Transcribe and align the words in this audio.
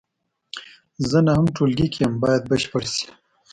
زه 1.09 1.17
نهم 1.27 1.45
ټولګي 1.55 1.87
کې 1.93 1.99
یم 2.05 2.13
باید 2.23 2.43
بشپړ 2.49 2.83
شي. 2.93 3.07